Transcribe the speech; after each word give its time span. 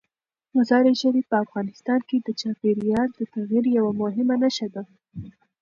مزارشریف 0.55 1.25
په 1.31 1.37
افغانستان 1.45 1.99
کې 2.09 2.17
د 2.19 2.27
چاپېریال 2.41 3.09
د 3.13 3.21
تغیر 3.33 3.65
یوه 3.77 3.91
مهمه 4.01 4.35
نښه 4.41 4.67
ده. 4.73 4.83